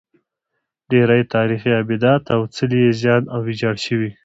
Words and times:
ډېری 0.89 1.21
تاریخي 1.35 1.71
ابدات 1.83 2.23
او 2.35 2.41
څلي 2.55 2.79
یې 2.85 2.91
زیان 3.01 3.23
او 3.33 3.41
یا 3.41 3.45
ویجاړ 3.45 3.75
شوي. 3.85 4.11